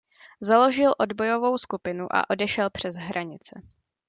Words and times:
Založil 0.41 0.93
odbojovou 0.97 1.57
skupinu 1.57 2.07
a 2.15 2.29
odešel 2.29 2.69
přes 2.69 2.95
hranice. 2.95 3.61